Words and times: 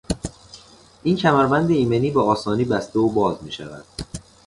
این 1.03 1.15
کمربند 1.17 1.69
ایمنی 1.69 2.11
به 2.11 2.21
آسانی 2.21 2.63
بسته 2.65 2.99
و 2.99 3.09
باز 3.09 3.43
میشود. 3.43 3.85